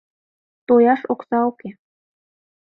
[0.67, 1.69] —Тояш окса уке...